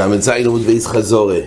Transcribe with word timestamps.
ל"ז 0.00 0.28
עמוד 0.28 0.62
בייס 0.62 0.86
חזורה. 0.86 1.40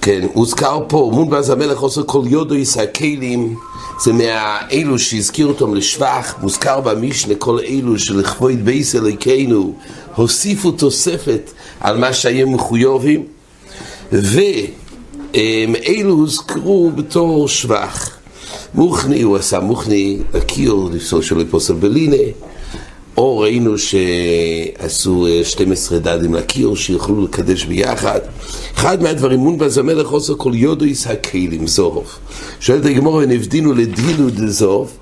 כן, 0.00 0.26
הוזכר 0.32 0.80
פה, 0.88 1.10
מונבז 1.14 1.50
המלך 1.50 1.78
עושה 1.78 2.02
כל 2.02 2.22
יודו 2.26 2.54
ישהקלים 2.54 3.56
זה 4.00 4.12
מהאלו 4.12 4.98
שהזכיר 4.98 5.46
אותם 5.46 5.74
לשבח, 5.74 6.34
מוזכר 6.42 6.80
במשנה 6.80 7.34
כל 7.34 7.58
אלו 7.60 7.98
שלכבוד 7.98 8.64
בייס 8.64 8.94
אליקנו 8.94 9.74
הוסיפו 10.14 10.70
תוספת 10.70 11.50
על 11.80 11.96
מה 11.98 12.12
שהיו 12.12 12.50
מחויבים 12.50 13.26
ואלו 14.12 16.10
הוזכרו 16.10 16.90
בתור 16.90 17.48
שבח 17.48 18.17
מוכני, 18.74 19.22
הוא 19.22 19.36
עשה 19.36 19.60
מוכני 19.60 20.18
לקיר 20.34 20.74
לפסול 20.92 21.22
שלו 21.22 21.42
פוסל 21.50 21.74
בלינה. 21.74 22.16
או 23.16 23.38
ראינו 23.38 23.74
שעשו 23.78 25.26
12 25.42 25.98
דדים 25.98 26.34
לקיר 26.34 26.74
שיוכלו 26.74 27.24
לקדש 27.24 27.64
ביחד. 27.64 28.20
אחד 28.74 29.02
מהדברים 29.02 29.40
מונבז 29.40 29.78
המלך 29.78 30.08
עושה 30.08 30.34
כל 30.34 30.52
יודו 30.54 30.84
ישהקלים 30.84 31.66
זוב 31.66 32.18
שואלת 32.60 32.84
הגמור 32.84 33.20
הם 33.20 33.30
הבדינו 33.30 33.72
לדילו 33.72 34.30
דזוב 34.30 34.92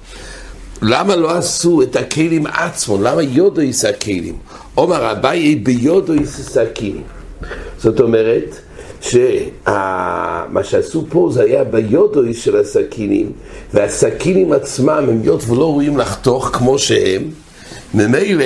למה 0.83 1.17
לא 1.17 1.37
עשו 1.37 1.83
את 1.83 1.97
הכלים 1.97 2.47
עצמו? 2.47 3.03
למה 3.03 3.23
יודו 3.23 3.63
ישהקלים? 3.63 4.35
אומר 4.77 5.13
אביי 5.13 5.55
ביודו 5.55 6.15
ישהקלים 6.15 7.03
זאת 7.79 8.01
אומרת 8.01 8.57
שמה 9.01 10.65
שעשו 10.65 11.05
פה 11.09 11.31
זה 11.33 11.43
היה 11.43 11.65
ביודו 11.65 12.21
של 12.35 12.57
הסכינים 12.57 13.33
והסכינים 13.75 14.53
עצמם 14.53 15.05
הם 15.09 15.21
היות 15.23 15.49
ולא 15.49 15.73
רואים 15.73 15.99
לחתוך 15.99 16.51
כמו 16.53 16.79
שהם. 16.79 17.23
ממילא 17.95 18.45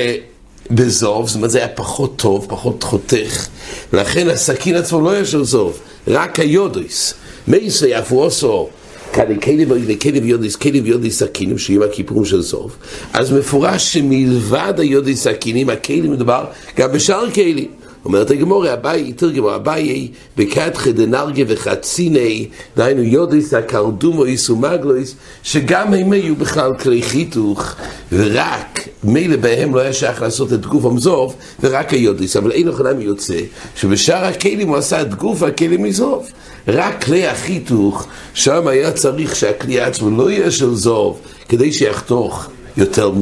בזוב, 0.70 1.28
זאת 1.28 1.36
אומרת 1.36 1.50
זה 1.50 1.58
היה 1.58 1.68
פחות 1.68 2.16
טוב, 2.16 2.46
פחות 2.48 2.82
חותך 2.82 3.46
לכן 3.92 4.28
הסכין 4.28 4.76
עצמו 4.76 5.00
לא 5.00 5.10
היה 5.10 5.24
של 5.24 5.44
זוב, 5.44 5.80
רק 6.08 6.40
היודויס. 6.40 7.14
מייס 7.48 7.82
ויפו 7.82 8.26
עשו 8.26 8.68
כלב 9.14 10.24
יודיס, 10.24 10.56
כלב 10.56 10.86
יודיס 10.86 11.18
סכינים 11.18 11.58
שיהיו 11.58 11.84
הכיפורים 11.84 12.24
של 12.24 12.40
זוב. 12.40 12.76
אז 13.12 13.32
מפורש 13.32 13.92
שמלבד 13.92 14.74
היודיס 14.78 15.22
סכינים 15.24 15.70
הכלים 15.70 16.12
מדובר 16.12 16.44
גם 16.76 16.92
בשאר 16.92 17.30
כלים 17.30 17.68
אומרת 18.04 18.30
הגמורה, 18.30 18.72
אביי, 18.72 19.12
תרגם, 19.12 19.46
אביי, 19.46 20.08
בקתחי 20.36 20.92
דנרגה 20.92 21.42
וחציני, 21.46 22.48
דהיינו 22.76 23.02
יודיס 23.02 23.54
הקרדומו 23.54 24.24
איסו 24.24 24.56
מגלויס, 24.56 25.14
שגם 25.42 25.94
הם 25.94 26.12
היו 26.12 26.36
בכלל 26.36 26.74
כלי 26.78 27.02
חיתוך, 27.02 27.74
ורק 28.12 28.88
מילא 29.04 29.36
בהם 29.36 29.74
לא 29.74 29.80
היה 29.80 29.92
שייך 29.92 30.22
לעשות 30.22 30.52
את 30.52 30.66
גוף 30.66 30.84
המזוב, 30.84 31.36
ורק 31.60 31.92
היודיס, 31.92 32.36
אבל 32.36 32.52
אין 32.52 32.68
לכם 32.68 33.00
יוצא, 33.00 33.38
שבשאר 33.76 34.24
הכלים 34.24 34.68
הוא 34.68 34.76
עשה 34.76 35.02
את 35.02 35.14
גוף 35.14 35.42
הכלים 35.42 35.82
מזוב. 35.82 36.30
רק 36.68 37.04
כלי 37.04 37.26
החיתוך, 37.26 38.06
שם 38.34 38.66
היה 38.66 38.92
צריך 38.92 39.36
שהכלי 39.36 39.80
עצמו 39.80 40.10
לא 40.10 40.30
יהיה 40.30 40.50
של 40.50 40.74
זוב, 40.74 41.20
כדי 41.48 41.72
שיחתוך 41.72 42.48
יותר, 42.76 43.12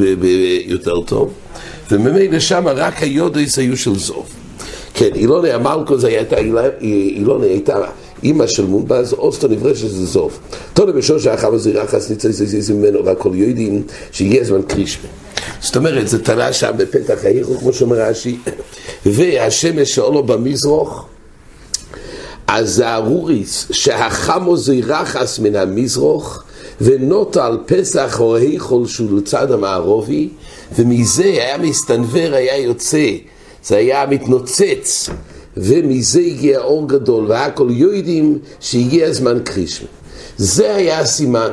יותר 0.66 1.00
טוב, 1.00 1.32
וממילא 1.90 2.40
שם 2.40 2.64
רק 2.68 3.02
היודיס 3.02 3.58
היו 3.58 3.76
של 3.76 3.98
זוב. 3.98 4.37
כן, 4.98 5.10
אילונה 5.14 5.54
המלכו 5.54 5.98
זה 5.98 6.08
הייתה, 6.08 6.36
אילונה 6.80 7.46
הייתה 7.46 7.76
אימא 8.22 8.46
של 8.46 8.66
מונבז, 8.66 9.12
אוסטו 9.12 9.48
נברשת 9.48 9.88
זוב. 9.88 10.38
תודה 10.72 10.92
בשוש 10.92 11.26
האחר 11.26 11.54
הזה 11.54 11.70
רחס 11.82 12.10
ניצי 12.10 12.32
סי 12.32 12.72
ממנו, 12.72 13.04
והכל 13.04 13.30
יודעים 13.34 13.82
שיהיה 14.12 14.44
זמן 14.44 14.62
קרישמה. 14.62 15.08
זאת 15.60 15.76
אומרת, 15.76 16.08
זה 16.08 16.24
תלה 16.24 16.52
שם 16.52 16.70
בפתח 16.76 17.24
העיר, 17.24 17.46
כמו 17.60 17.72
שאומר 17.72 17.96
רש"י, 17.96 18.38
והשמש 19.06 19.94
שעולו 19.94 20.22
במזרוך, 20.22 21.06
אז 22.46 22.70
זה 22.70 22.94
ארוריס, 22.94 23.66
שהחמו 23.70 24.56
זה 24.56 24.74
רחס 24.86 25.38
מן 25.38 25.56
המזרוך, 25.56 26.42
ונוטה 26.80 27.46
על 27.46 27.58
פסח 27.66 28.20
או 28.20 28.36
היכול 28.36 28.86
שהוא 28.86 29.18
לצד 29.18 29.52
המערובי, 29.52 30.28
ומזה 30.78 31.24
היה 31.24 31.58
מסתנוור, 31.58 32.34
היה 32.34 32.56
יוצא 32.56 33.10
זה 33.64 33.76
היה 33.76 34.06
מתנוצץ, 34.06 35.08
ומזה 35.56 36.20
הגיע 36.20 36.58
אור 36.58 36.88
גדול, 36.88 37.26
והכל 37.28 37.68
יודעים 37.70 38.38
שהגיע 38.60 39.06
הזמן 39.06 39.38
קרישמה. 39.44 39.88
זה 40.36 40.74
היה 40.74 41.00
הסימן, 41.00 41.52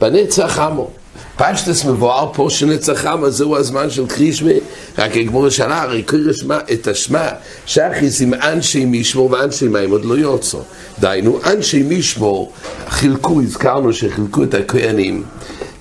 בנצח 0.00 0.58
עמו. 0.58 0.90
פשטס 1.36 1.84
מבואר 1.84 2.32
פה 2.34 2.46
שנצח 2.50 3.06
עמו 3.06 3.30
זהו 3.30 3.56
הזמן 3.56 3.90
של 3.90 4.06
קרישמה, 4.06 4.50
רק 4.98 5.16
הגמור 5.16 5.46
השנה 5.46 5.82
הרי 5.82 6.02
קורא 6.02 6.56
את 6.72 6.88
השמה, 6.88 7.28
שאחיס 7.66 8.20
עם 8.20 8.34
אנשי 8.34 8.84
משמור 8.84 9.30
ואנשי 9.30 9.68
מים 9.68 9.90
עוד 9.90 10.04
לא 10.04 10.14
יוצא. 10.14 10.58
דהיינו, 10.98 11.38
אנשי 11.46 11.82
משמור 11.82 12.52
חילקו, 12.88 13.42
הזכרנו 13.42 13.92
שחילקו 13.92 14.42
את 14.42 14.54
הכהנים, 14.54 15.22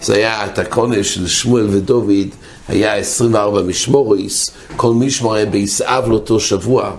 זה 0.01 0.15
היה 0.15 0.45
את 0.45 0.59
הקונה 0.59 1.03
של 1.03 1.27
שמואל 1.27 1.67
ודוד, 1.69 2.27
היה 2.67 2.95
24 2.95 3.61
משמוריס, 3.61 4.51
כל 4.75 4.93
משמור 4.93 5.35
היה 5.35 5.45
בעשאב 5.45 6.07
לאותו 6.07 6.39
שבוע. 6.39 6.91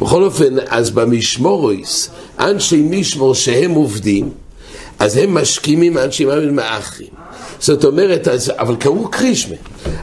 בכל 0.00 0.22
אופן, 0.22 0.54
אז 0.68 0.90
במשמוריס, 0.90 2.10
אנשי 2.38 2.82
משמור 2.90 3.34
שהם 3.34 3.70
עובדים, 3.70 4.30
אז 4.98 5.16
הם 5.16 5.34
משכימים 5.34 5.98
אנשי 5.98 6.24
מאמין 6.24 6.54
מאחרים. 6.54 7.08
זאת 7.60 7.84
אומרת, 7.84 8.28
אז, 8.28 8.52
אבל 8.58 8.76
קראו 8.76 9.08
קרישמה. 9.10 9.56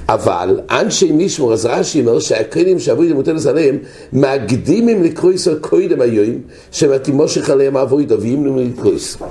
אבל 0.10 0.60
אנשי 0.70 1.12
משמור, 1.12 1.54
אז 1.54 1.66
רש"י 1.66 2.02
אומר 2.02 2.20
שהכלים 2.20 2.80
שעבודים 2.80 3.16
מוטלת 3.16 3.46
עליהם, 3.46 3.78
מקדימים 4.14 5.04
לקרוא 5.04 5.32
ישראל 5.32 5.60
קודם 5.60 6.02
היום, 6.02 6.36
שמתימושך 6.72 7.50
עליהם 7.50 7.78
עבודו, 7.78 8.22
וימנו 8.22 8.58
לקרוא 8.58 8.94
ישראל. 8.94 9.30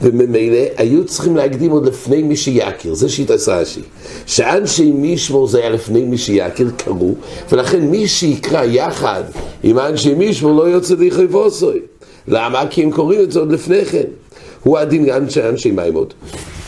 וממילא 0.00 0.58
היו 0.76 1.04
צריכים 1.04 1.36
להקדים 1.36 1.70
עוד 1.70 1.86
לפני 1.86 2.22
מי 2.22 2.36
שיכיר, 2.36 2.94
זה 2.94 3.08
שיטת 3.08 3.48
רש"י. 3.48 3.80
שאנשי 4.26 4.92
משמור 4.94 5.48
זה 5.48 5.58
היה 5.58 5.70
לפני 5.70 6.04
מי 6.04 6.18
שיכיר, 6.18 6.70
קראו, 6.76 7.14
ולכן 7.52 7.80
מי 7.80 8.08
שיקרא 8.08 8.64
יחד 8.64 9.22
עם 9.62 9.78
אנשי 9.78 10.14
משמור 10.14 10.52
לא 10.52 10.68
יוצא 10.68 10.94
ליחי 10.94 11.26
למה? 12.28 12.66
כי 12.70 12.82
הם 12.82 12.90
קוראים 12.90 13.20
את 13.20 13.32
זה 13.32 13.38
עוד 13.38 13.52
לפני 13.52 13.84
כן. 13.84 14.04
הוא 14.62 14.78
הדין 14.78 15.10
אנשי, 15.10 15.42
אנשי 15.42 15.70
מימוד. 15.70 16.14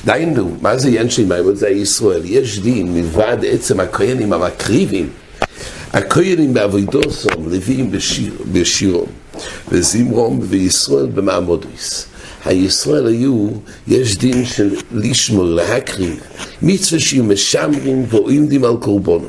דיינו, 0.04 0.50
מה 0.62 0.78
זה 0.78 1.00
אנשי 1.00 1.24
מימוד? 1.24 1.54
זה 1.56 1.68
ישראל. 1.68 2.20
יש 2.24 2.58
דין 2.58 2.94
מלבד 2.94 3.36
עצם 3.48 3.80
הכהנים 3.80 4.32
המקריבים. 4.32 5.08
הכהנים 5.92 6.54
בעבודוסום, 6.54 7.48
לוויים 7.48 7.90
בשיר, 7.92 8.32
בשירום, 8.52 9.06
וזמרום 9.68 10.40
וישראל 10.42 11.06
במעמודוס. 11.06 12.06
הישראל 12.44 13.06
היו, 13.06 13.48
יש 13.88 14.18
דין 14.18 14.44
של 14.44 14.74
לשמור, 14.92 15.44
להקריב, 15.44 16.20
מצווה 16.62 17.00
שיהיו 17.00 17.24
משמרים 17.24 18.04
ועומדים 18.08 18.64
על 18.64 18.76
קורבנו. 18.80 19.28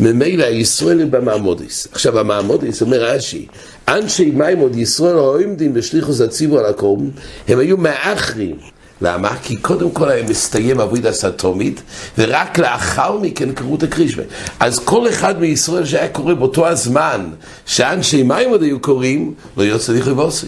ממילא 0.00 0.44
הישראל 0.44 1.00
הם 1.00 1.10
במעמודס. 1.10 1.88
עכשיו 1.92 2.18
המעמודס, 2.18 2.82
אומר 2.82 3.04
רש"י, 3.04 3.46
אנשי 3.88 4.30
מימוד 4.30 4.76
ישראל 4.76 5.16
העומדים 5.16 5.74
בשליחוס 5.74 6.20
הציבור 6.20 6.58
על 6.58 6.66
הקורבן, 6.66 7.08
הם 7.48 7.58
היו 7.58 7.76
מאחרים. 7.76 8.56
למה? 9.02 9.36
כי 9.42 9.56
קודם 9.56 9.90
כל 9.90 10.08
היה 10.08 10.24
מסתיים 10.28 10.80
עבודה 10.80 11.12
סתומית, 11.12 11.82
ורק 12.18 12.58
לאחר 12.58 13.18
מכן 13.18 13.52
קראו 13.52 13.74
את 13.74 13.82
הקרישמה. 13.82 14.22
אז 14.60 14.78
כל 14.78 15.08
אחד 15.08 15.40
מישראל 15.40 15.84
שהיה 15.84 16.08
קורא 16.08 16.34
באותו 16.34 16.66
הזמן 16.66 17.30
שאנשי 17.66 18.22
מימוד 18.22 18.62
היו 18.62 18.80
קוראים, 18.80 19.34
לא 19.56 19.62
יוצא 19.62 19.92
לכבוסי. 19.92 20.46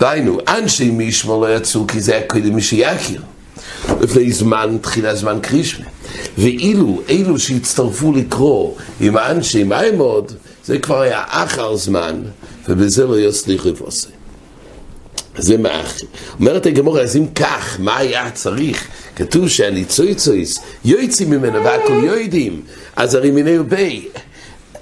דהיינו, 0.00 0.38
אנשי 0.48 0.90
משמור 0.90 1.46
לא 1.46 1.56
יצאו 1.56 1.86
כי 1.86 2.00
זה 2.00 2.12
היה 2.12 2.26
קודם 2.26 2.54
מי 2.54 2.62
שיכיר. 2.62 3.22
לפני 4.00 4.32
זמן, 4.32 4.76
תחילה 4.80 5.14
זמן 5.14 5.38
קרישמה. 5.42 5.86
ואילו, 6.38 7.02
אלו 7.10 7.38
שהצטרפו 7.38 8.12
לקרוא 8.12 8.74
עם 9.00 9.16
האנשי 9.16 9.64
מימוד, 9.64 10.32
זה 10.64 10.78
כבר 10.78 11.00
היה 11.00 11.22
אחר 11.26 11.76
זמן, 11.76 12.22
ובזה 12.68 13.06
לא 13.06 13.20
יצליח 13.20 13.66
לבוסי. 13.66 14.17
זה 15.38 15.56
מאחי. 15.58 16.06
אומרת 16.40 16.66
הגמורה, 16.66 17.02
אז 17.02 17.16
אם 17.16 17.26
כך, 17.34 17.76
מה 17.78 17.96
היה 17.96 18.30
צריך? 18.30 18.88
כתוב 19.16 19.48
שהניצויצויס 19.48 20.58
יועצים 20.84 21.30
ממנו 21.30 21.64
והכל 21.64 22.00
יודעים, 22.04 22.62
אז 22.96 23.14
הרי 23.14 23.30
מיני 23.30 23.58
ובי. 23.58 24.08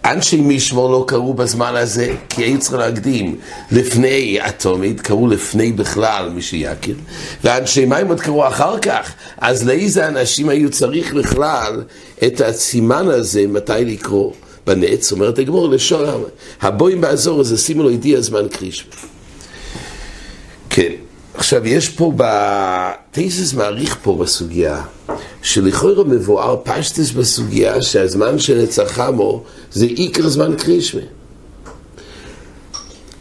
אנשי 0.04 0.40
משמור 0.40 0.90
לא 0.90 1.04
קראו 1.08 1.34
בזמן 1.34 1.76
הזה, 1.76 2.14
כי 2.28 2.42
היו 2.42 2.58
צריכים 2.58 2.78
להקדים 2.78 3.36
לפני 3.70 4.38
אטומית, 4.48 5.00
קראו 5.00 5.28
לפני 5.28 5.72
בכלל 5.72 6.30
מי 6.34 6.42
שיכיר, 6.42 6.96
ואנשי 7.44 7.84
מים 7.84 8.08
עוד 8.08 8.20
קראו 8.20 8.48
אחר 8.48 8.78
כך, 8.78 9.12
אז 9.38 9.66
לאיזה 9.66 10.08
אנשים 10.08 10.48
היו 10.48 10.70
צריך 10.70 11.14
בכלל 11.14 11.82
את 12.26 12.40
הסימן 12.40 13.08
הזה, 13.08 13.46
מתי 13.48 13.72
לקרוא 13.84 14.32
בנץ, 14.66 15.12
אומרת 15.12 15.38
הגמור 15.38 15.68
לשור, 15.68 16.26
הבואים 16.60 17.00
באזור 17.00 17.40
הזה, 17.40 17.58
שימו 17.58 17.82
לו 17.82 17.90
ידיע 17.90 18.20
זמן 18.20 18.48
קרישמה. 18.48 19.15
כן, 20.76 20.92
עכשיו, 21.34 21.66
יש 21.66 21.88
פה, 21.88 22.12
תייסס 23.10 23.54
מעריך 23.54 23.96
פה 24.02 24.14
בסוגיה, 24.20 24.82
שלכאורה 25.42 26.04
מבואר 26.04 26.56
פשטס 26.64 27.10
בסוגיה 27.10 27.82
שהזמן 27.82 28.38
של 28.38 28.62
נצח 28.62 29.00
עמו 29.00 29.42
זה 29.72 29.86
עיקר 29.86 30.28
זמן 30.28 30.54
קרישמה. 30.58 31.00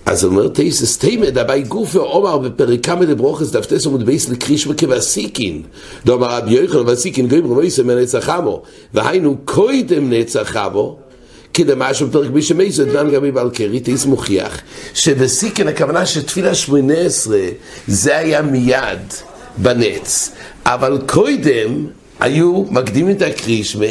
אז 0.05 0.25
אומר 0.25 0.47
תייסס, 0.47 0.97
תימד, 0.97 1.37
אביי 1.37 1.61
גופי 1.63 1.97
עומר 1.97 2.37
בפרק 2.37 2.85
כמה 2.85 3.05
דברוכס 3.05 3.51
דפתס 3.51 3.85
עמוד 3.85 4.05
בייס 4.05 4.29
לקרישמה 4.29 4.73
כבסיקין. 4.73 5.63
דאמר 6.05 6.37
רבי 6.37 6.53
יוחנן 6.53 6.79
ובסיקין 6.79 7.27
גויים 7.27 7.51
רמויסה 7.51 7.83
מנצח 7.83 8.29
עמו, 8.29 8.61
והיינו 8.93 9.37
קוידם 9.45 10.13
נצח 10.13 10.55
עמו, 11.59 11.67
כדמשהו 11.67 12.07
בפרק 12.07 12.31
מי 12.31 12.41
שמייסו, 12.41 12.85
דנן 12.85 13.11
גם 13.11 13.23
מבעל 13.23 13.49
קרי, 13.49 13.79
תייס 13.79 14.05
מוכיח, 14.05 14.61
שבסיקין 14.93 15.67
הכוונה 15.67 16.05
שתפילה 16.05 16.55
שמונה 16.55 16.93
עשרה, 16.93 17.47
זה 17.87 18.17
היה 18.17 18.41
מיד 18.41 18.99
בנץ. 19.57 20.31
אבל 20.65 21.01
קודם 21.07 21.87
היו 22.19 22.63
מקדימים 22.71 23.15
את 23.15 23.21
הקרישמה 23.21 23.85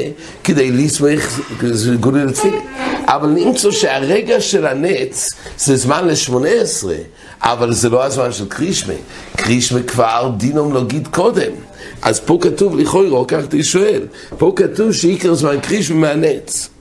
כדי 0.44 0.70
לסמך 0.70 1.40
גולי 2.00 2.24
לתפילה. 2.24 2.58
אבל 3.06 3.28
נמצא 3.28 3.70
שהרגע 3.70 4.40
של 4.40 4.66
הנץ 4.66 5.30
זה 5.58 5.76
זמן 5.76 6.08
לשמונה 6.08 6.48
עשרה, 6.48 6.96
אבל 7.40 7.72
זה 7.72 7.88
לא 7.88 8.04
הזמן 8.04 8.32
של 8.32 8.48
קרישמה. 8.48 8.94
קרישמה 9.36 9.82
כבר 9.82 10.30
דינום 10.36 10.74
לא 10.74 10.84
גיד 10.84 11.08
קודם. 11.08 11.52
אז 12.02 12.20
פה 12.20 12.38
כתוב 12.40 12.78
לכאורה, 12.78 13.24
כך 13.24 13.38
אתה 13.48 13.62
שואל, 13.62 14.02
פה 14.38 14.52
כתוב 14.56 14.92
שעיקר 14.92 15.34
זמן 15.34 15.60
קרישמה 15.60 15.96
מהנץ. 15.96 16.73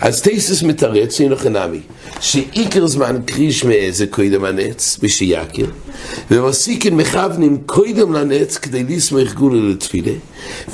אז 0.00 0.22
טייסס 0.22 0.62
מתרץ, 0.62 1.20
הנה 1.20 1.36
חנמי, 1.36 1.80
שעיקר 2.20 2.86
זמן 2.86 3.16
קרישמה 3.26 3.74
זה 3.90 4.06
קודם 4.06 4.44
הנץ, 4.44 4.98
בשייקר, 5.02 5.66
ומסיקין 6.30 6.96
מכוונים 6.96 7.58
קודם 7.66 8.12
לנץ 8.12 8.58
כדי 8.58 8.84
לסמך 8.84 9.34
גולה 9.34 9.70
לתפילה, 9.70 10.12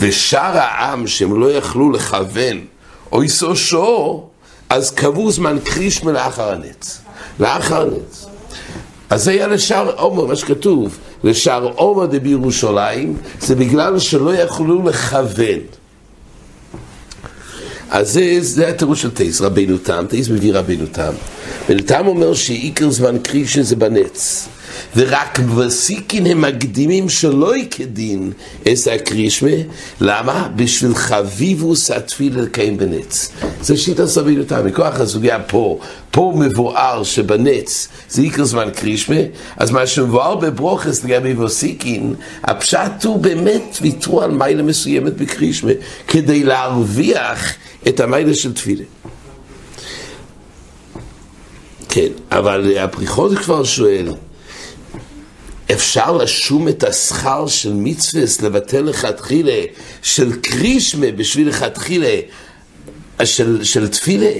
ושאר 0.00 0.58
העם 0.58 1.06
שהם 1.06 1.40
לא 1.40 1.52
יכלו 1.52 1.90
לכוון, 1.92 2.64
או 3.12 3.24
יסו 3.24 3.56
שור, 3.56 4.30
אז 4.68 4.90
קבעו 4.90 5.30
זמן 5.30 5.58
קרישמה 5.64 6.12
לאחר 6.12 6.52
הנץ. 6.52 7.00
לאחר 7.40 7.82
הנץ. 7.82 8.26
אז 9.10 9.24
זה 9.24 9.30
היה 9.30 9.46
לשער 9.46 9.90
עומר, 9.96 10.26
מה 10.26 10.36
שכתוב, 10.36 10.98
לשער 11.24 11.64
עומר 11.64 12.06
דבירושלים, 12.06 13.16
זה 13.40 13.54
בגלל 13.54 13.98
שלא 13.98 14.34
יכלו 14.34 14.88
לכוון. 14.88 15.77
אז 17.90 18.12
זה, 18.12 18.36
זה 18.40 18.68
התירוץ 18.68 18.98
של 18.98 19.10
טייס, 19.10 19.40
רבינו 19.40 19.78
תם, 19.78 20.04
טייס 20.08 20.28
מביא 20.28 20.52
רבינו 20.54 20.86
תם. 20.92 21.12
רבינו 21.68 21.82
תם 21.82 22.06
אומר 22.06 22.34
שעיקר 22.34 22.90
זמן 22.90 23.18
קרישן 23.18 23.62
זה 23.62 23.76
בנץ. 23.76 24.48
ורק 24.96 25.38
בסיקין 25.38 26.26
הם 26.26 26.40
מקדימים 26.40 27.08
שלא 27.08 27.56
יקדין 27.56 28.32
אס 28.68 28.88
הקרישמה, 28.88 29.50
למה? 30.00 30.48
בשביל 30.56 30.94
חביבוס 30.94 31.90
התפילה 31.90 32.42
לקיים 32.42 32.76
בנץ. 32.76 33.32
זה 33.62 33.76
שיטה 33.76 34.06
סביל 34.06 34.40
אותה, 34.40 34.62
מכוח 34.62 35.00
הסוגיה 35.00 35.38
פה, 35.42 35.78
פה 36.10 36.32
מבואר 36.36 37.02
שבנץ 37.02 37.88
זה 38.08 38.22
עיקר 38.22 38.44
זמן 38.44 38.68
קרישמה, 38.70 39.20
אז 39.56 39.70
מה 39.70 39.86
שמבואר 39.86 40.34
בברוכס 40.34 41.04
לגבי 41.04 41.34
בוסיקין, 41.34 42.14
הפשט 42.42 43.04
הוא 43.04 43.18
באמת 43.18 43.78
ויתרו 43.82 44.22
על 44.22 44.30
מיילה 44.30 44.62
מסוימת 44.62 45.16
בקרישמה, 45.16 45.72
כדי 46.08 46.44
להרוויח 46.44 47.54
את 47.88 48.00
המיילה 48.00 48.34
של 48.34 48.52
תפילה. 48.54 48.84
כן, 51.88 52.08
אבל 52.30 52.78
הפריחות 52.78 53.38
כבר 53.38 53.64
שואל, 53.64 54.08
אפשר 55.72 56.16
לשום 56.16 56.68
את 56.68 56.84
השכר 56.84 57.46
של 57.46 57.72
מצווה, 57.72 58.22
לבטל 58.42 58.80
לכתחילה, 58.80 59.62
של 60.02 60.32
קרישמה 60.40 61.06
בשביל 61.16 61.48
לכתחילה, 61.48 62.14
של, 63.24 63.64
של 63.64 63.88
תפילה. 63.88 64.32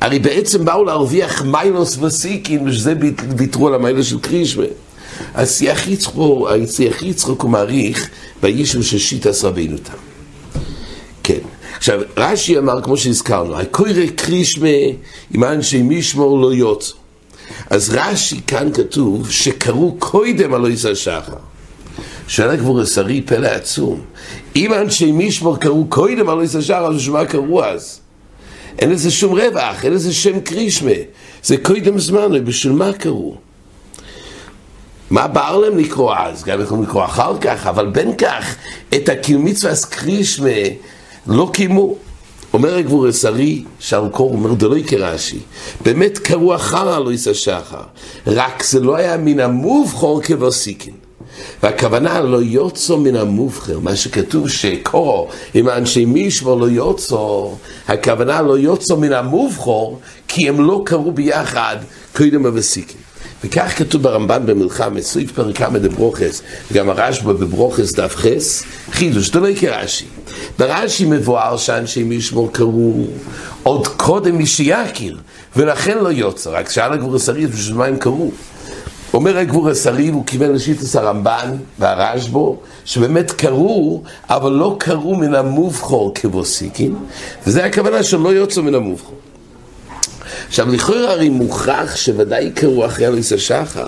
הרי 0.00 0.18
בעצם 0.18 0.64
באו 0.64 0.84
להרוויח 0.84 1.42
מיילוס 1.42 1.98
וסיקין, 1.98 2.68
ושזה 2.68 2.94
ויתרו 3.36 3.68
על 3.68 3.74
המיילה 3.74 4.02
של 4.02 4.20
קרישמה. 4.20 4.64
אז 5.34 5.58
שיח 5.58 7.02
יצחוק 7.02 7.42
הוא 7.42 7.50
מעריך 7.50 8.08
בישו 8.42 8.82
של 8.82 8.98
שיטס 8.98 9.44
רבינו 9.44 9.78
תם. 9.78 9.92
כן. 11.22 11.38
עכשיו, 11.76 12.00
רש"י 12.16 12.58
אמר, 12.58 12.82
כמו 12.82 12.96
שהזכרנו, 12.96 13.56
הקוירי 13.56 14.08
קרישמה, 14.10 14.68
עם 15.34 15.44
אנשי 15.44 15.82
משמור 15.82 16.40
לא 16.40 16.54
יוצא. 16.54 16.92
אז 17.70 17.90
רש"י 17.94 18.40
כאן 18.46 18.72
כתוב 18.74 19.30
שקראו 19.30 19.96
קודם 19.98 20.54
על 20.54 20.66
איסר 20.66 20.94
שחר. 20.94 21.36
שואל 22.28 22.50
הגבור 22.50 22.80
השרי 22.80 23.22
פלא 23.22 23.46
עצום. 23.46 24.00
אם 24.56 24.74
אנשי 24.74 25.12
משמור 25.12 25.56
קראו 25.56 25.86
קודם 25.88 26.28
על 26.28 26.40
איסר 26.40 26.60
שחר, 26.60 26.86
אז 26.86 27.08
מה 27.08 27.24
קראו 27.24 27.64
אז? 27.64 28.00
אין 28.78 28.90
לזה 28.90 29.10
שום 29.10 29.32
רווח, 29.32 29.84
אין 29.84 29.92
לזה 29.92 30.12
שם 30.12 30.40
קרישמה. 30.40 30.90
זה 31.42 31.56
קודם 31.56 31.98
זמן, 31.98 32.44
בשביל 32.44 32.72
מה 32.72 32.92
קראו? 32.92 33.36
מה 35.10 35.28
בער 35.28 35.56
להם 35.56 35.78
לקרוא 35.78 36.14
אז? 36.16 36.44
גם 36.44 36.60
יכולים 36.60 36.82
לקרוא 36.82 37.04
אחר 37.04 37.38
כך, 37.38 37.66
אבל 37.66 37.86
בין 37.86 38.16
כך, 38.16 38.54
את 38.94 39.08
הקיום 39.08 39.44
מצווה 39.44 39.72
קרישמה 39.90 40.50
לא 41.26 41.50
קיימו. 41.52 41.96
אומר 42.54 42.76
הגבור 42.76 43.06
השרי, 43.06 43.64
שאל 43.78 44.08
קור, 44.08 44.32
אומר 44.32 44.54
דלוי 44.54 44.84
כרש"י, 44.84 45.38
באמת 45.84 46.18
קראו 46.18 46.54
אחר 46.54 46.96
אלוהיס 46.96 47.28
שחר, 47.32 47.82
רק 48.26 48.62
זה 48.62 48.80
לא 48.80 48.96
היה 48.96 49.16
מן 49.16 49.40
המובחור 49.40 50.22
כבוסיקין. 50.22 50.94
והכוונה 51.62 52.20
לא 52.20 52.42
יוצא 52.42 52.96
מן 52.96 53.16
המובחר, 53.16 53.78
מה 53.78 53.96
שכתוב 53.96 54.48
שקורו 54.48 55.28
עם 55.54 55.68
האנשי 55.68 56.04
מישבו 56.04 56.58
לא 56.58 56.70
יוצא, 56.70 57.16
הכוונה 57.88 58.42
לא 58.42 58.58
יוצא 58.58 58.94
מן 58.94 59.12
המובחור, 59.12 60.00
כי 60.28 60.48
הם 60.48 60.60
לא 60.60 60.82
קראו 60.84 61.12
ביחד 61.12 61.76
קודם 62.16 62.46
הבסיקין. 62.46 63.00
וכך 63.44 63.78
כתוב 63.78 64.02
ברמב"ן 64.02 64.46
במלחמה, 64.46 65.02
סעיף 65.02 65.32
פרק 65.32 65.56
כמה 65.56 65.78
דברוכס, 65.78 66.42
וגם 66.72 66.90
הרשב"א 66.90 67.32
בברוכס 67.32 67.92
דף 67.92 68.16
חס, 68.16 68.62
חידוש, 68.90 69.30
זה 69.30 69.40
לא 69.40 69.48
יקרה 69.48 69.82
רש"י. 69.82 70.04
ברש"י 70.58 71.04
מבואר 71.04 71.56
שאנשי 71.56 72.02
משמור 72.02 72.52
קראו 72.52 73.04
עוד 73.62 73.88
קודם 73.88 74.38
משיכיר, 74.38 75.18
ולכן 75.56 75.98
לא 75.98 76.08
יוצא, 76.08 76.50
רק 76.50 76.70
שאל 76.70 76.92
הגבור 76.92 77.16
השריף 77.16 77.50
בשביל 77.50 77.76
מה 77.76 77.84
הם 77.84 77.96
קראו. 77.96 78.30
אומר 79.14 79.38
הגבור 79.38 79.68
השריף, 79.68 80.14
הוא 80.14 80.26
קיבל 80.26 80.50
לשיטת 80.50 80.94
הרמב"ן 80.94 81.56
והרשב"א, 81.78 82.40
שבאמת 82.84 83.32
קראו, 83.32 84.02
אבל 84.30 84.52
לא 84.52 84.76
קראו 84.78 85.16
מן 85.16 85.34
המובחור 85.34 86.14
כבוסיקין, 86.14 86.94
וזה 87.46 87.64
הכוונה 87.64 88.02
שלא 88.02 88.28
יוצא 88.28 88.60
מן 88.60 88.74
המובחור. 88.74 89.14
עכשיו, 90.48 90.72
לכאורה 90.72 91.12
הרי 91.12 91.28
מוכרח 91.28 91.96
שוודאי 91.96 92.50
קראו 92.50 92.86
אחרי 92.86 93.06
אלוהיס 93.06 93.32
השחר. 93.32 93.86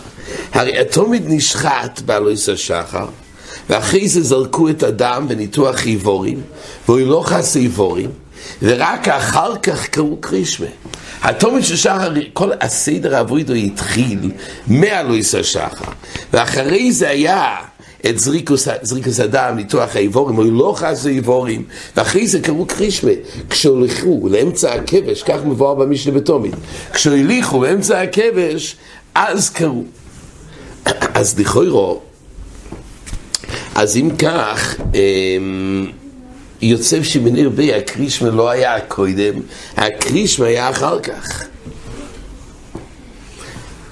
הרי 0.52 0.78
התומד 0.78 1.22
נשחט 1.24 2.00
באלוהיס 2.00 2.48
השחר, 2.48 3.06
ואחרי 3.70 4.08
זה 4.08 4.22
זרקו 4.22 4.68
את 4.68 4.82
הדם 4.82 5.24
בניתוח 5.28 5.86
איבורים, 5.86 6.40
והוא 6.88 7.00
לא 7.00 7.22
חס 7.26 7.56
איבורים, 7.56 8.10
ורק 8.62 9.08
אחר 9.08 9.56
כך 9.56 9.86
קראו 9.86 10.16
קרישמה. 10.20 10.66
התומד 11.22 11.64
של 11.64 11.76
שחר, 11.76 12.12
כל 12.32 12.50
הסדר 12.60 13.16
האבוידו 13.16 13.52
התחיל 13.52 14.30
מאלוהיס 14.68 15.34
השחר, 15.34 15.92
ואחרי 16.32 16.92
זה 16.92 17.08
היה 17.08 17.56
את 18.10 18.18
זריקוס, 18.18 18.68
זריקוס 18.82 19.20
הדם, 19.20 19.52
ניתוח 19.56 19.96
האיבורים, 19.96 20.40
היו 20.40 20.50
לא 20.50 20.74
חס 20.76 21.06
האיבורים, 21.06 21.64
ואחרי 21.96 22.26
זה 22.26 22.40
קראו 22.40 22.66
קרישמה, 22.66 23.10
כשהולכו 23.50 24.28
לאמצע 24.30 24.74
הכבש, 24.74 25.22
כך 25.22 25.44
מבואר 25.44 25.74
במשנה 25.74 26.14
בתומית, 26.14 26.54
כשהוליכו 26.92 27.62
לאמצע 27.62 28.00
הכבש, 28.00 28.76
אז 29.14 29.50
קראו. 29.50 29.84
אז 31.14 31.38
לכוירו, 31.38 32.00
אז 33.74 33.96
אם 33.96 34.10
כך, 34.18 34.76
אמ, 34.94 35.86
יוצא 36.62 37.02
שמניר 37.02 37.48
בי 37.48 37.74
הקרישמה 37.74 38.30
לא 38.30 38.50
היה 38.50 38.80
קודם, 38.80 39.34
הקרישמה 39.76 40.46
היה 40.46 40.70
אחר 40.70 41.00
כך. 41.00 41.44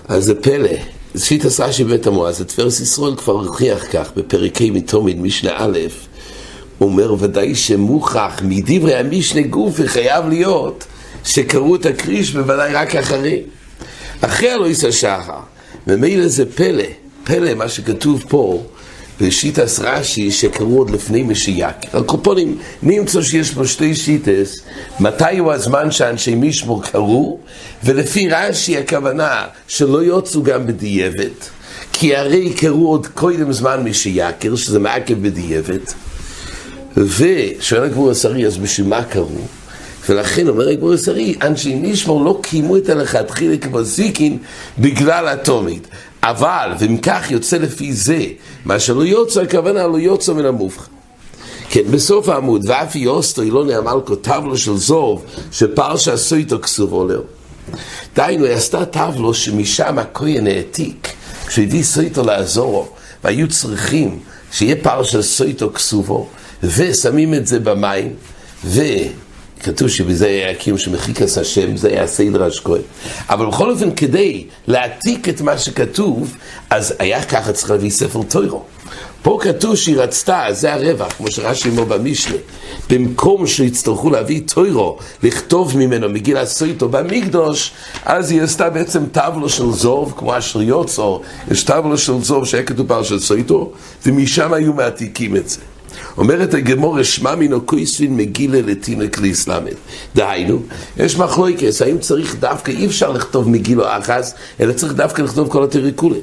אז 0.08 0.24
זה 0.24 0.34
פלא. 0.34 0.93
שיט 1.16 1.44
עשה 1.44 1.72
שבית 1.72 2.06
המועז, 2.06 2.42
תפרס 2.42 2.80
ישראל 2.80 3.16
כבר 3.16 3.32
הוכיח 3.32 3.84
כך 3.92 4.10
בפרק 4.16 4.62
ה' 4.62 4.70
מתומד, 4.70 5.18
משנה 5.18 5.50
א', 5.56 5.78
אומר 6.80 7.14
ודאי 7.18 7.54
שמוכח 7.54 8.40
מדברי 8.42 8.94
המשנה 8.94 9.42
גופי 9.42 9.88
חייב 9.88 10.28
להיות 10.28 10.84
שקראו 11.24 11.76
את 11.76 11.86
הקריש 11.86 12.32
בוודאי 12.32 12.72
רק 12.72 12.96
אחרי. 12.96 13.42
אחרי 14.20 14.50
הלויס 14.50 14.84
השחר. 14.84 15.40
ומילא 15.86 16.28
זה 16.28 16.46
פלא, 16.46 16.84
פלא 17.24 17.54
מה 17.54 17.68
שכתוב 17.68 18.24
פה 18.28 18.62
בשיטס 19.20 19.78
רש"י 19.78 20.30
שקראו 20.30 20.78
עוד 20.78 20.90
לפני 20.90 21.22
משיח. 21.22 21.70
הקופונים 21.92 22.58
נמצא 22.82 23.22
שיש 23.22 23.50
פה 23.50 23.66
שתי 23.66 23.94
שיטס, 23.94 24.60
מתי 25.00 25.38
הוא 25.38 25.52
הזמן 25.52 25.90
שאנשי 25.90 26.34
משמור 26.34 26.82
קראו, 26.82 27.38
ולפי 27.84 28.28
רש"י 28.28 28.78
הכוונה 28.78 29.44
שלא 29.68 30.04
יוצאו 30.04 30.42
גם 30.42 30.66
בדיעבד. 30.66 31.28
כי 31.92 32.16
הרי 32.16 32.52
קראו 32.52 32.88
עוד 32.88 33.06
קודם 33.06 33.52
זמן 33.52 33.80
משייקר, 33.84 34.56
שזה 34.56 34.78
מעכב 34.78 35.22
בדיעבד, 35.22 35.78
ושואל 36.96 37.82
הגבור 37.82 38.10
השרי, 38.10 38.46
אז 38.46 38.58
בשביל 38.58 38.86
מה 38.86 39.04
קראו? 39.04 39.28
ולכן 40.08 40.48
אומר 40.48 40.68
הגבור 40.68 40.92
השרי, 40.92 41.34
אנשי 41.42 41.74
נשמור 41.74 42.24
לא 42.24 42.38
קיימו 42.42 42.76
את 42.76 42.88
הלכתחילה 42.88 43.56
כמו 43.56 43.82
זיקין 43.82 44.38
בגלל 44.78 45.28
התומית. 45.28 45.88
אבל, 46.26 46.72
ואם 46.78 46.96
כך 46.96 47.30
יוצא 47.30 47.56
לפי 47.56 47.92
זה, 47.92 48.24
מה 48.64 48.80
שלא 48.80 49.04
יוצא, 49.04 49.42
הכוונה 49.42 49.86
לא 49.86 49.98
יוצא 49.98 50.32
מן 50.32 50.46
המובחן. 50.46 50.92
כן, 51.68 51.82
בסוף 51.90 52.28
העמוד, 52.28 52.64
ואף 52.68 52.96
יוסטו 52.96 53.42
אילון 53.42 53.66
נאמר 53.66 54.00
כותב 54.04 54.42
לו 54.44 54.56
של 54.56 54.76
זוב, 54.76 55.24
שפרשה 55.52 56.16
סויטו 56.16 56.60
כסובו 56.60 57.04
לו. 57.04 57.22
דהיינו, 58.16 58.44
היא 58.44 58.54
עשתה 58.54 58.84
טבלו 58.84 59.34
שמשם 59.34 59.98
הכהן 59.98 60.46
העתיק, 60.46 61.08
כשהביא 61.46 61.82
סויטו 61.82 62.24
לעזורו, 62.24 62.88
והיו 63.24 63.48
צריכים 63.48 64.18
שיהיה 64.52 64.76
פרשה 64.82 65.22
סויטו 65.22 65.72
כסובו, 65.72 66.28
ושמים 66.62 67.34
את 67.34 67.46
זה 67.46 67.60
במים, 67.60 68.12
וכתוב 69.68 69.88
שבזה 69.88 70.26
היה 70.26 70.50
הקיום 70.50 70.78
שמחיקס 70.78 71.38
השם, 71.38 71.76
זה 71.76 71.88
היה 71.88 72.06
סדר 72.06 72.44
השכוי. 72.44 72.80
אבל 73.28 73.46
בכל 73.46 73.70
אופן, 73.70 73.94
כדי 73.94 74.44
להעתיק 74.66 75.28
את 75.28 75.40
מה 75.40 75.58
שכתוב, 75.58 76.36
אז 76.70 76.94
היה 76.98 77.24
ככה 77.24 77.52
צריך 77.52 77.70
להביא 77.70 77.90
ספר 77.90 78.22
טוירו. 78.22 78.64
פה 79.22 79.38
כתוב 79.42 79.76
שהיא 79.76 79.96
רצתה, 79.96 80.46
זה 80.50 80.74
הרווח, 80.74 81.12
כמו 81.12 81.30
שרש"י 81.30 81.68
אומר 81.68 81.84
במשנה, 81.84 82.36
במקום 82.90 83.46
שיצטרכו 83.46 84.10
להביא 84.10 84.40
טוירו, 84.54 84.98
לכתוב 85.22 85.76
ממנו 85.78 86.08
מגיל 86.08 86.36
הסויטו 86.36 86.88
במקדוש, 86.88 87.72
אז 88.04 88.30
היא 88.30 88.42
עשתה 88.42 88.70
בעצם 88.70 89.06
טבלו 89.12 89.48
של 89.48 89.70
זוב, 89.70 90.14
כמו 90.16 90.38
אשר 90.38 90.62
יוצור, 90.62 91.22
יש 91.50 91.62
טבלו 91.62 91.98
של 91.98 92.20
זוב 92.20 92.46
שהיה 92.46 92.62
כתוב 92.62 92.88
פרשת 92.88 93.18
סויטו, 93.18 93.72
ומשם 94.06 94.52
היו 94.52 94.72
מעתיקים 94.72 95.36
את 95.36 95.48
זה. 95.48 95.60
אומרת 96.16 96.54
הגמור, 96.54 97.02
שמע 97.02 97.34
מינו 97.34 97.60
קויסבין 97.60 98.16
מגילה 98.16 98.60
לתינוק 98.60 99.18
לאסלאמד. 99.18 99.74
דהיינו, 100.14 100.62
יש 100.96 101.16
מחלוקס, 101.16 101.82
האם 101.82 101.98
צריך 101.98 102.36
דווקא, 102.40 102.70
אי 102.70 102.86
אפשר 102.86 103.10
לכתוב 103.10 103.48
מגילו 103.48 103.84
אחס, 103.86 104.34
אלא 104.60 104.72
צריך 104.72 104.92
דווקא 104.94 105.22
לכתוב 105.22 105.48
כל 105.48 105.64
הטריקולים. 105.64 106.20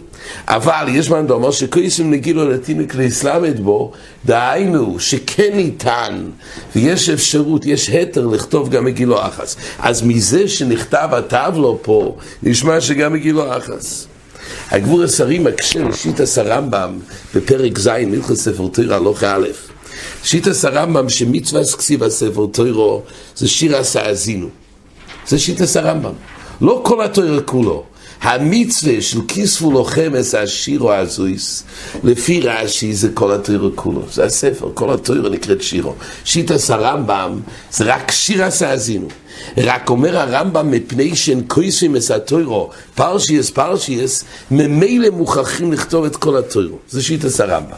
אבל 0.47 0.85
יש 0.87 1.09
מה 1.09 1.21
דומה 1.21 1.51
שקויסבין 1.51 2.11
מגילו 2.11 2.49
לתינוק 2.49 2.95
לאסלאמד 2.95 3.59
בו, 3.59 3.91
דהיינו, 4.25 4.99
שכן 4.99 5.51
ניתן, 5.55 6.23
ויש 6.75 7.09
אפשרות, 7.09 7.65
יש 7.65 7.89
התר 7.89 8.27
לכתוב 8.27 8.69
גם 8.69 8.85
מגילו 8.85 9.27
אחס. 9.27 9.55
אז 9.79 10.01
מזה 10.01 10.47
שנכתב 10.47 11.09
הטבלו 11.11 11.79
פה, 11.81 12.15
נשמע 12.43 12.81
שגם 12.81 13.13
מגילו 13.13 13.57
אחס. 13.57 14.10
הגבור 14.69 15.03
השרי 15.03 15.39
מקשה 15.39 15.83
לשיטס 15.83 16.37
הרמב"ם 16.37 16.99
בפרק 17.35 17.79
ז', 17.79 17.87
מלכות 17.87 18.37
ספר 18.37 18.67
תירא, 18.67 18.95
הלוך 18.95 19.23
א'. 19.23 19.47
שיטס 20.23 20.65
הרמב"ם 20.65 21.09
שמצווה 21.09 21.61
כסיב 21.77 22.03
הספר 22.03 22.45
תוירו 22.51 23.01
זה 23.35 23.47
שיר 23.47 23.77
האזינו. 23.95 24.47
זה 25.27 25.39
שיטס 25.39 25.77
הרמב"ם. 25.77 26.13
לא 26.61 26.81
כל 26.83 27.03
התוירו 27.03 27.45
כולו. 27.45 27.83
המצווה 28.21 29.01
של 29.01 29.19
כיספו 29.27 29.71
לוחמס 29.71 30.35
השירו 30.35 30.93
הזויס, 30.93 31.63
לפי 32.03 32.41
רש"י 32.41 32.93
זה 32.93 33.09
כל 33.13 33.31
התוירו 33.31 33.69
כולו. 33.75 34.01
זה 34.11 34.23
הספר, 34.23 34.71
כל 34.73 34.93
התוירו 34.93 35.29
נקראת 35.29 35.61
שירו. 35.61 35.93
שיטס 36.25 36.71
הרמב"ם 36.71 37.39
זה 37.71 37.83
רק 37.93 38.11
שיר 38.11 38.43
האזינו. 38.61 39.07
רק 39.57 39.89
אומר 39.89 40.17
הרמב"ם 40.17 40.71
מפני 40.71 41.15
שאין 41.15 41.41
קויסים 41.47 41.95
את 41.95 42.11
התוירו, 42.11 42.69
פרשיאס 42.95 43.49
פרשיאס, 43.49 44.23
ממילא 44.51 45.09
מוכרחים 45.09 45.73
לכתוב 45.73 46.05
את 46.05 46.15
כל 46.15 46.37
התוירו. 46.37 46.77
זה 46.89 47.03
שיטס 47.03 47.41
הרמב"ם. 47.41 47.77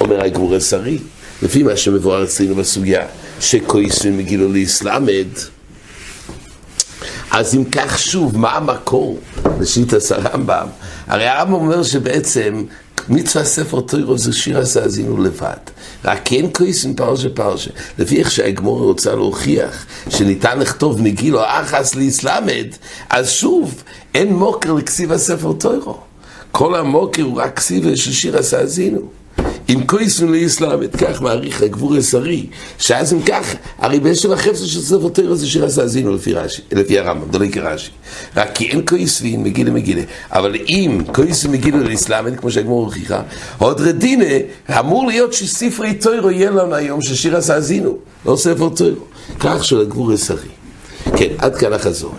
אומר 0.00 0.24
הגבור 0.24 0.54
השרי, 0.54 0.98
לפי 1.42 1.62
מה 1.62 1.76
שמבואר 1.76 2.24
אצלנו 2.24 2.54
בסוגיה, 2.54 3.06
שקויסין 3.40 4.16
מגילו 4.16 4.52
לאסלאמד, 4.52 5.26
אז 7.30 7.54
אם 7.54 7.64
כך 7.64 7.98
שוב, 7.98 8.38
מה 8.38 8.52
המקור 8.52 9.18
לשיטת 9.60 10.10
הרמב"ם? 10.10 10.66
הרי 11.06 11.26
הרמב"ם 11.26 11.52
אומר 11.52 11.82
שבעצם 11.82 12.64
מצווה 13.08 13.44
ספר 13.44 13.80
תוירו 13.80 14.18
זה 14.18 14.32
שיר 14.32 14.58
עשינו 14.58 15.22
לבד. 15.22 15.56
רק 16.04 16.20
כן 16.24 16.46
כויסין 16.52 16.94
פרשה 16.94 17.28
פרשה. 17.28 17.70
לפי 17.98 18.18
איך 18.18 18.30
שהגמור 18.30 18.80
רוצה 18.80 19.14
להוכיח 19.14 19.86
שניתן 20.08 20.58
לכתוב 20.58 21.02
מגילו 21.02 21.40
אחס 21.44 21.94
לאסלאמד, 21.94 22.66
אז 23.10 23.30
שוב, 23.30 23.82
אין 24.14 24.34
מוקר 24.34 24.72
לכסיב 24.72 25.12
הספר 25.12 25.52
תוירו. 25.52 25.98
כל 26.52 26.74
המוקר 26.74 27.22
הוא 27.22 27.40
רק 27.40 27.56
כסיב 27.56 27.94
של 27.94 28.12
שיר 28.12 28.36
עשינו. 28.38 29.00
אם 29.68 29.86
כויסנו 29.86 30.32
לאסלאמית, 30.32 30.96
כך 30.96 31.22
מעריך 31.22 31.62
הגבור 31.62 31.96
הסרי, 31.96 32.46
שאז 32.78 33.12
אם 33.12 33.22
כך, 33.22 33.54
הרי 33.78 34.00
בשם 34.00 34.32
החפצה 34.32 34.66
של 34.66 34.80
ספר 34.80 35.08
תרא 35.08 35.34
זה 35.34 35.46
שיר 35.46 35.64
עשינו 35.64 36.14
לפי 36.14 36.32
רש"י, 36.32 36.62
לפי 36.72 36.98
הרמב"ם, 36.98 37.30
דולי 37.30 37.52
כרש"י. 37.52 37.90
רק 38.36 38.54
כי 38.54 38.70
אין 38.70 38.86
כויסבין 38.86 39.42
מגילה 39.42 39.70
מגילה. 39.70 40.02
אבל 40.30 40.54
אם 40.54 41.00
כויסו 41.14 41.48
מגילה 41.48 41.78
לאסלאמית, 41.78 42.40
כמו 42.40 42.50
שהגמור 42.50 42.84
הוכיחה, 42.84 43.22
עוד 43.58 43.80
רדינה, 43.80 44.24
אמור 44.78 45.06
להיות 45.06 45.32
שספרי 45.32 45.94
תוירו 45.94 46.30
יהיה 46.30 46.50
לנו 46.50 46.74
היום 46.74 47.02
ששיר 47.02 47.36
עשינו, 47.36 47.98
לא 48.26 48.36
ספר 48.36 48.68
תוירו. 48.76 49.04
כך 49.40 49.64
של 49.64 49.80
הגבור 49.80 50.12
הסרי. 50.12 50.48
כן, 51.16 51.28
עד 51.38 51.56
כאן 51.56 51.72
החזור. 51.72 52.14